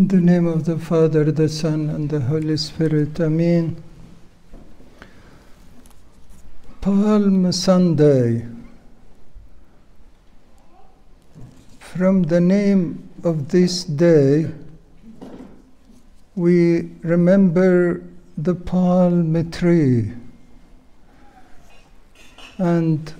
[0.00, 3.20] In the name of the Father, the Son, and the Holy Spirit.
[3.20, 3.76] Amen.
[6.80, 8.46] Palm Sunday.
[11.80, 14.50] From the name of this day,
[16.34, 18.02] we remember
[18.38, 20.12] the palm tree.
[22.56, 23.12] And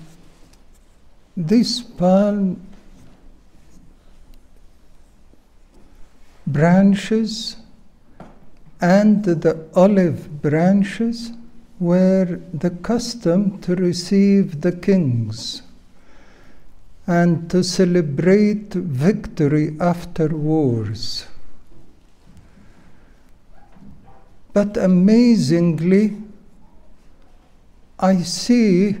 [1.37, 2.59] this palm
[6.61, 7.55] branches
[8.81, 11.31] and the olive branches
[11.79, 15.63] were the custom to receive the kings
[17.07, 21.25] and to celebrate victory after wars.
[24.53, 26.15] But amazingly,
[27.97, 28.97] I see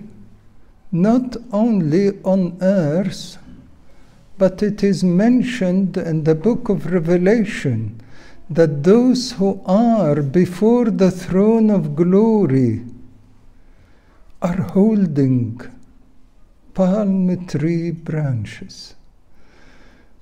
[0.91, 3.37] not only on earth,
[4.41, 8.01] but it is mentioned in the book of Revelation
[8.49, 12.83] that those who are before the throne of glory
[14.41, 15.61] are holding
[16.73, 18.95] palm tree branches.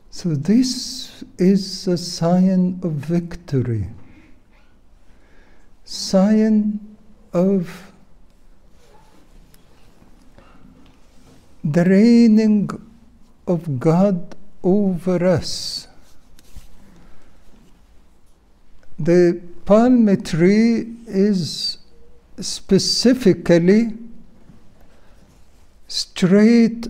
[0.09, 3.89] So, this is a sign of victory,
[5.85, 6.97] sign
[7.31, 7.93] of
[11.63, 12.88] the reigning
[13.49, 15.87] of God over us.
[18.99, 21.77] The palm tree is
[22.39, 23.93] specifically
[25.87, 26.87] straight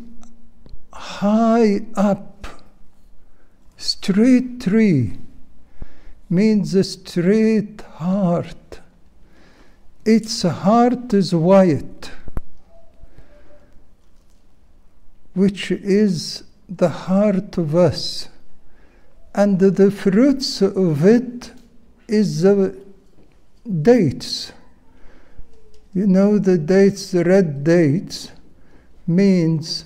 [0.92, 2.48] high up.
[3.78, 5.18] Straight tree
[6.30, 8.82] means a straight heart.
[10.04, 12.12] Its heart is white,
[15.34, 18.30] which is the heart of us.
[19.34, 21.52] And the fruits of it
[22.08, 22.76] is the
[23.82, 24.52] dates.
[25.94, 28.32] You know, the dates, the red dates,
[29.08, 29.86] means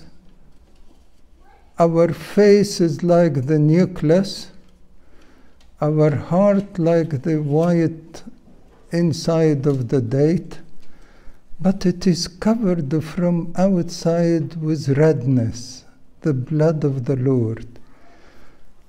[1.78, 4.52] our face is like the nucleus,
[5.80, 8.22] our heart like the white
[8.92, 10.60] inside of the date,
[11.60, 15.83] but it is covered from outside with redness,
[16.24, 17.66] the blood of the Lord.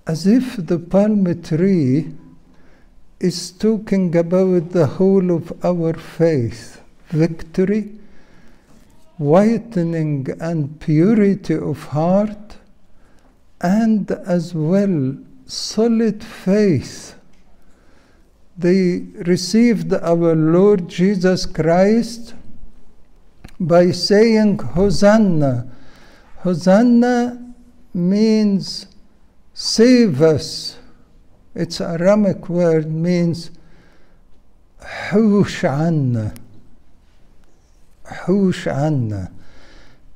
[0.08, 2.14] As if the palm tree
[3.20, 7.92] is talking about the whole of our faith, victory,
[9.18, 12.58] whitening and purity of heart,
[13.62, 17.16] and as well solid faith.
[18.58, 19.00] They
[19.34, 22.34] received our Lord Jesus Christ
[23.60, 25.75] by saying Hosanna.
[26.46, 27.54] Hosanna
[27.92, 28.86] means
[29.56, 30.78] save us.
[31.56, 33.50] Its Aramic word means
[34.80, 36.36] hush anna.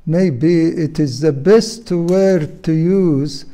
[0.05, 3.45] Maybe it is the best word to use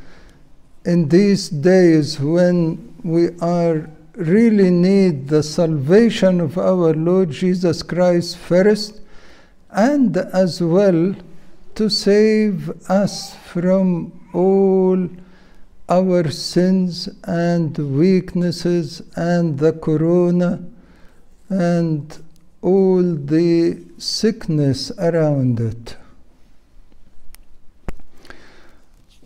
[0.84, 8.36] in these days when we are really need the salvation of our Lord Jesus Christ
[8.36, 9.00] first
[9.70, 11.14] and as well
[11.76, 15.08] to save us from all
[15.88, 20.64] our sins and weaknesses and the corona
[21.48, 22.22] and
[22.62, 25.96] all the sickness around it.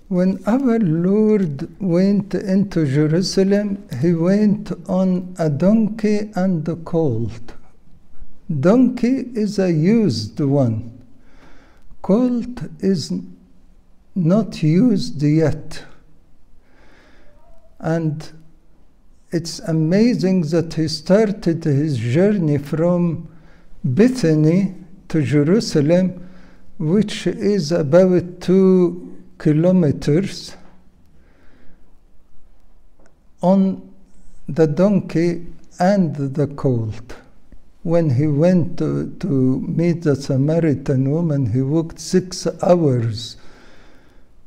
[0.09, 7.55] When our Lord went into Jerusalem, he went on a donkey and a colt.
[8.51, 11.00] Donkey is a used one.
[12.03, 13.13] Colt is
[14.15, 15.85] not used yet.
[17.79, 18.29] And
[19.31, 23.29] it's amazing that he started his journey from
[23.85, 24.75] Bethany
[25.09, 26.29] to Jerusalem,
[26.79, 30.57] which is about two kilometers,
[33.43, 33.91] on
[34.49, 35.47] the donkey
[35.79, 37.17] and the colt.
[37.83, 43.37] When he went to, to meet the Samaritan woman, he walked six hours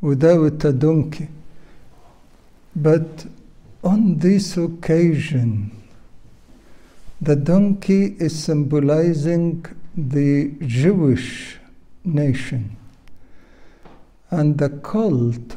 [0.01, 1.29] without a donkey.
[2.75, 3.25] But
[3.83, 5.71] on this occasion,
[7.19, 9.65] the donkey is symbolizing
[9.95, 11.57] the Jewish
[12.03, 12.75] nation,
[14.29, 15.55] and the colt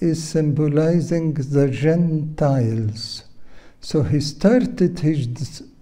[0.00, 3.24] is symbolizing the Gentiles.
[3.80, 5.26] So he started his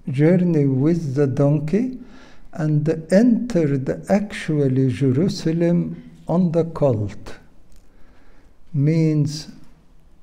[0.08, 1.99] journey with the donkey
[2.52, 7.38] and entered actually Jerusalem on the colt.
[8.75, 9.49] Means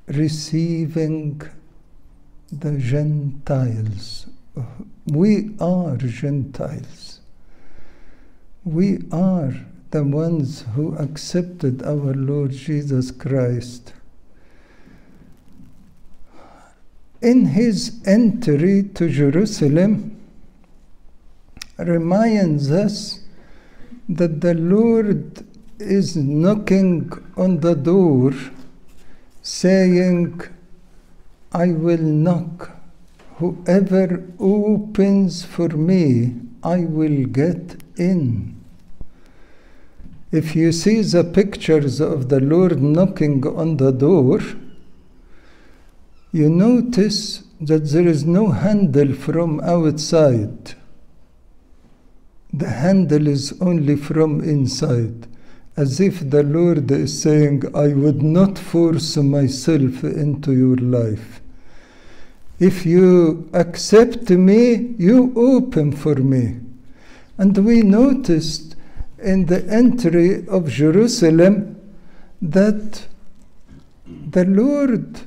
[0.07, 1.41] receiving
[2.51, 4.27] the Gentiles.
[5.05, 7.21] We are Gentiles.
[8.63, 9.53] We are
[9.91, 13.93] the ones who accepted our Lord Jesus Christ.
[17.21, 20.15] In his entry to Jerusalem,
[21.77, 23.19] reminds us
[24.07, 25.45] that the Lord
[25.79, 28.33] is knocking on the door,
[29.41, 30.41] saying,
[31.51, 32.71] I will knock.
[33.35, 38.55] Whoever opens for me, I will get in.
[40.31, 44.39] If you see the pictures of the Lord knocking on the door,
[46.31, 50.75] you notice that there is no handle from outside.
[52.53, 55.27] The handle is only from inside,
[55.75, 61.41] as if the Lord is saying, I would not force myself into your life.
[62.59, 66.59] If you accept me, you open for me.
[67.37, 68.75] And we noticed
[69.17, 71.79] in the entry of Jerusalem
[72.41, 73.07] that
[74.05, 75.21] the Lord,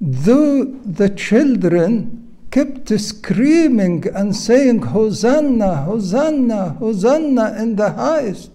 [0.00, 8.50] though the children kept screaming and saying, Hosanna, Hosanna, Hosanna in the highest,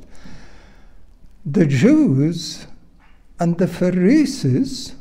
[1.46, 2.68] the Jews
[3.40, 4.96] and the Pharisees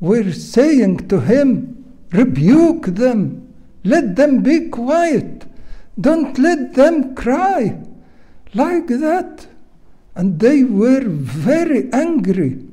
[0.00, 1.76] were saying to him,
[2.12, 3.54] Rebuke them,
[3.84, 5.44] let them be quiet,
[6.00, 7.78] don't let them cry
[8.54, 9.46] like that.
[10.16, 12.66] And they were very angry.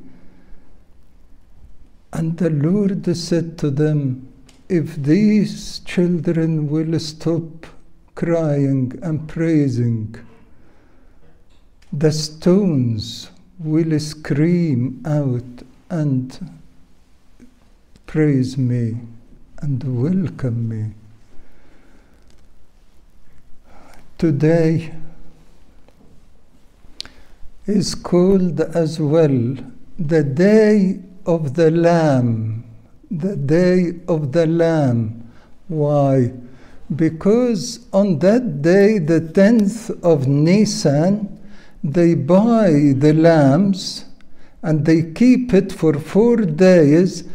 [2.18, 4.28] And the Lord said to them,
[4.68, 7.68] If these children will stop
[8.16, 10.16] crying and praising,
[11.94, 13.30] the stones
[13.60, 15.62] will scream out
[15.92, 16.58] and
[18.08, 18.98] praise me
[19.62, 20.94] and welcome me.
[24.18, 24.92] Today
[27.68, 29.56] is called as well
[30.00, 32.64] the day of the Lamb,
[33.12, 35.30] the day of the Lamb.
[35.68, 36.32] Why?
[36.96, 41.38] Because on that day, the 10th of Nisan,
[41.84, 44.06] they buy the lambs
[44.64, 47.26] and they keep it for four days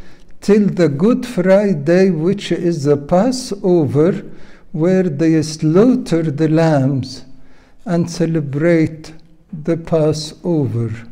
[0.40, 4.24] till the Good Friday, which is the Passover,
[4.72, 7.24] where they slaughter the lambs
[7.84, 9.12] and celebrate
[9.52, 11.11] the Passover.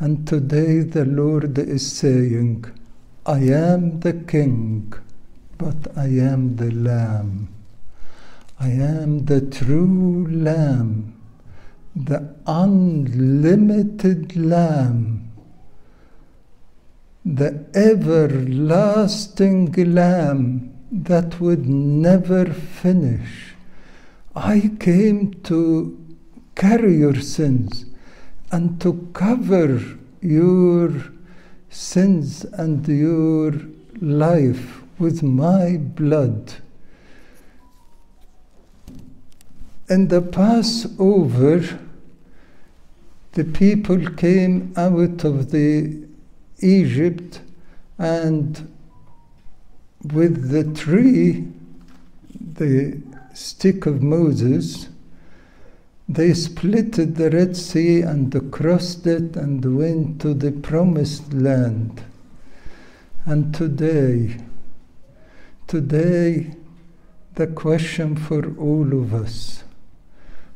[0.00, 2.64] And today the Lord is saying,
[3.26, 4.92] I am the King,
[5.56, 7.48] but I am the Lamb.
[8.58, 11.14] I am the true Lamb,
[11.94, 15.30] the unlimited Lamb
[17.24, 23.54] the everlasting Lamb that would never finish.
[24.34, 25.98] I came to
[26.54, 27.84] carry your sins
[28.52, 29.80] and to cover
[30.20, 30.92] your
[31.68, 33.52] sins and your
[34.00, 36.54] life with my blood.
[39.88, 41.78] In the Passover,
[43.32, 46.06] the people came out of the
[46.60, 47.40] Egypt
[47.98, 48.68] and
[50.12, 51.48] with the tree,
[52.38, 53.00] the
[53.34, 54.89] stick of Moses,
[56.12, 62.02] they split the Red Sea and crossed it and went to the promised land.
[63.24, 64.38] And today,
[65.68, 66.56] today,
[67.36, 69.62] the question for all of us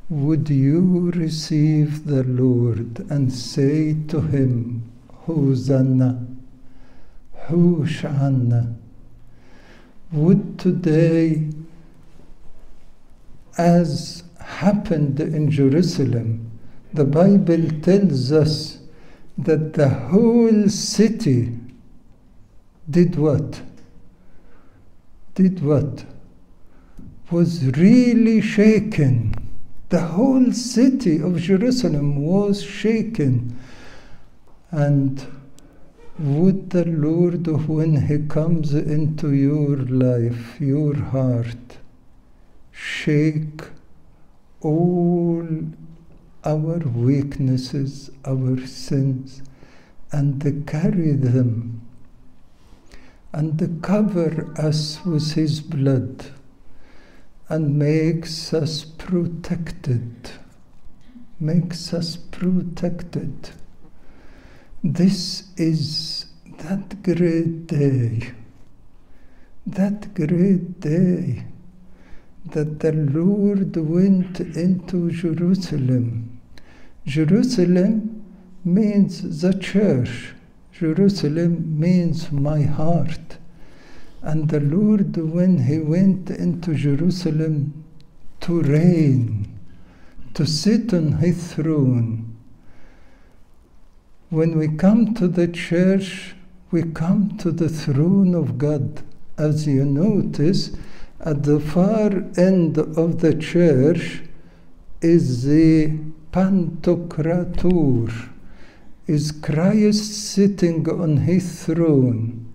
[0.08, 4.90] would you receive the Lord and say to him,
[5.26, 6.26] Hosanna,
[7.46, 8.74] Hosanna.
[10.10, 11.48] Would today,
[13.56, 16.50] as happened in Jerusalem,
[16.92, 18.78] the Bible tells us
[19.38, 21.58] that the whole city
[22.88, 23.62] did what?
[25.34, 26.04] Did what?
[27.30, 29.34] Was really shaken.
[29.88, 33.58] The whole city of Jerusalem was shaken.
[34.70, 35.26] And
[36.18, 41.78] would the Lord, when He comes into your life, your heart,
[42.70, 43.62] shake
[44.64, 45.46] all
[46.44, 49.42] our weaknesses, our sins,
[50.10, 51.80] and carry them
[53.32, 56.26] and cover us with His blood
[57.48, 60.30] and makes us protected,
[61.38, 63.50] makes us protected.
[64.82, 66.26] This is
[66.58, 68.32] that great day
[69.66, 71.42] that great day
[72.46, 76.40] that the Lord went into Jerusalem.
[77.06, 78.24] Jerusalem
[78.64, 80.34] means the church.
[80.72, 83.38] Jerusalem means my heart.
[84.22, 87.84] And the Lord, when He went into Jerusalem
[88.40, 89.58] to reign,
[90.34, 92.36] to sit on His throne,
[94.30, 96.34] when we come to the church,
[96.70, 99.02] we come to the throne of God.
[99.36, 100.76] As you notice,
[101.24, 104.20] at the far end of the church
[105.00, 105.98] is the
[106.32, 108.28] Pantocrator,
[109.06, 112.52] is Christ sitting on his throne,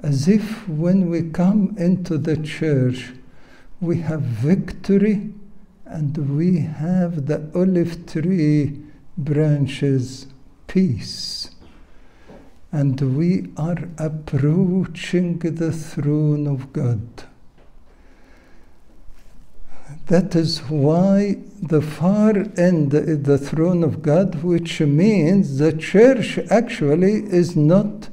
[0.00, 3.12] as if when we come into the church,
[3.80, 5.32] we have victory
[5.84, 8.80] and we have the olive tree
[9.16, 10.26] branches
[10.66, 11.50] peace.
[12.72, 17.27] And we are approaching the throne of God.
[20.06, 26.38] That is why the far end is the throne of God, which means the church
[26.50, 28.08] actually is not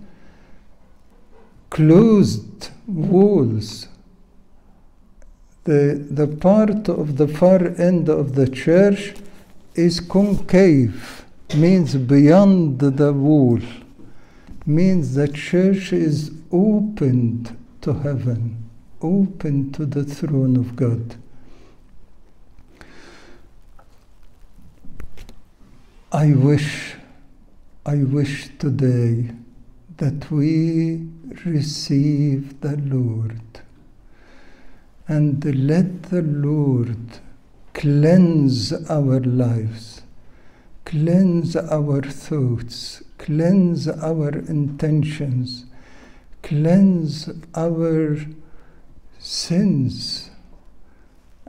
[1.69, 3.87] closed walls.
[5.63, 9.15] The, the part of the far end of the church
[9.73, 13.59] is concave, means beyond the wall,
[14.65, 18.69] means the church is opened to heaven,
[19.01, 21.15] open to the throne of God.
[26.15, 26.95] I wish,
[27.85, 29.31] I wish today
[29.97, 31.09] that we
[31.43, 33.59] receive the Lord
[35.09, 37.19] and let the Lord
[37.73, 40.03] cleanse our lives,
[40.85, 45.65] cleanse our thoughts, cleanse our intentions,
[46.43, 48.19] cleanse our
[49.19, 50.29] sins,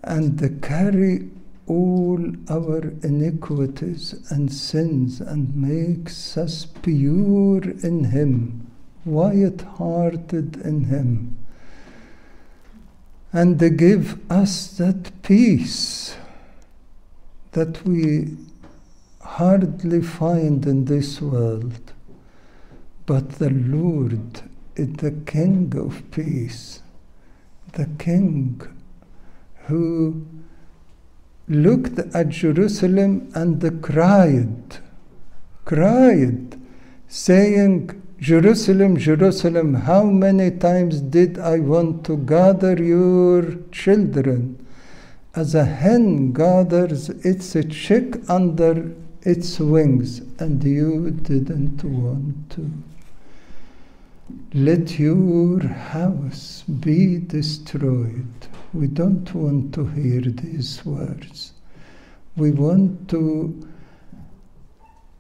[0.03, 1.31] and carry
[1.67, 8.71] all our iniquities and sins and makes us pure in Him,
[9.05, 11.39] white hearted in Him,
[13.33, 16.17] and give us that peace
[17.53, 18.37] that we
[19.21, 21.93] hardly find in this world.
[23.07, 24.43] But the Lord
[24.77, 26.81] is the King of peace,
[27.73, 28.63] the King
[29.67, 30.27] who
[31.49, 34.79] looked at Jerusalem and cried,
[35.65, 36.61] cried,
[37.09, 44.67] saying, Jerusalem, Jerusalem, how many times did I want to gather your children
[45.37, 52.71] as a hen gathers its chick under its wings, and you didn't want to.
[54.55, 58.49] Let your house be destroyed.
[58.73, 61.53] We don't want to hear these words.
[62.37, 63.69] We want to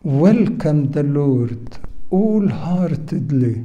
[0.02, 1.78] welcome the Lord
[2.10, 3.64] wholeheartedly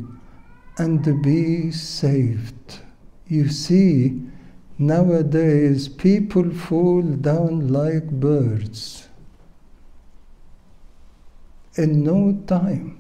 [0.78, 2.80] and be saved.
[3.28, 4.22] You see,
[4.78, 9.10] nowadays people fall down like birds
[11.76, 12.98] in no time.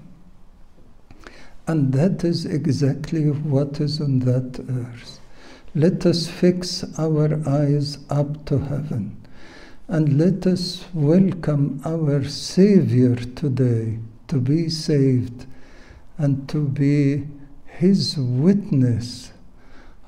[1.68, 5.21] And that is exactly what is on that earth.
[5.74, 9.16] Let us fix our eyes up to heaven
[9.88, 15.46] and let us welcome our Savior today to be saved
[16.18, 17.26] and to be
[17.66, 19.32] His witness.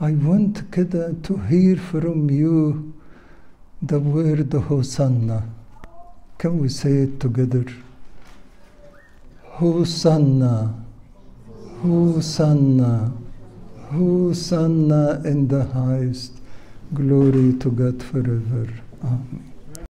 [0.02, 2.94] I want Keda to hear from you
[3.82, 5.48] the word Hosanna.
[6.40, 7.64] Can we say it together?
[9.44, 10.76] Hosanna,
[11.82, 13.23] Hosanna.
[13.94, 16.34] Hosanna in the highest.
[16.94, 18.68] Glory to God forever.
[19.04, 19.53] Amen.